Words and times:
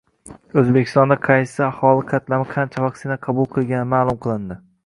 O‘zbekistonda 0.61 1.17
qaysi 1.27 1.61
aholi 1.67 2.07
qatlami 2.13 2.49
qancha 2.57 2.85
vaksina 2.89 3.21
qabul 3.27 3.49
qilgani 3.55 3.91
ma’lum 3.97 4.23
qilindi 4.27 4.63